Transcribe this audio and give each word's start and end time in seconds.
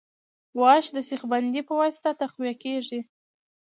واش 0.59 0.85
د 0.95 0.97
سیخ 1.09 1.21
بندۍ 1.31 1.61
په 1.67 1.73
واسطه 1.79 2.09
تقویه 2.21 2.53
کیږي 2.63 2.99